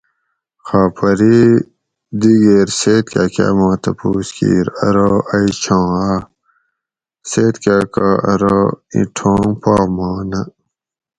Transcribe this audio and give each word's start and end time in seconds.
"خاپری 0.67 1.39
دِگیر 2.19 2.67
سید 2.79 3.05
کاکا 3.13 3.47
ما 3.57 3.69
تپوس 3.83 4.27
کیر 4.37 4.67
ارو 4.87 5.11
""ائ 5.33 5.45
چھاں 5.61 5.87
آ؟"" 6.07 6.11
سید 7.29 7.55
کاکا 7.63 8.07
ارو 8.31 8.59
""ایں 8.91 9.05
ٹھونگ 9.15 9.51
پا 9.61 9.73
ماں 9.95 10.21
نہ""" 10.29 10.41